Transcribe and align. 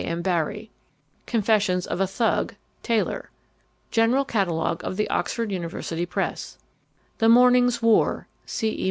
M. 0.03 0.23
Barrie 0.23 0.71
Confessions 1.27 1.85
of 1.85 2.01
a 2.01 2.07
Thug: 2.07 2.55
Taylor 2.81 3.29
General 3.91 4.25
Catalogue 4.25 4.83
of 4.83 4.97
the 4.97 5.07
Oxford 5.11 5.51
University 5.51 6.07
Press 6.07 6.57
The 7.19 7.29
Morning's 7.29 7.83
War: 7.83 8.25
C. 8.47 8.69
E. 8.69 8.79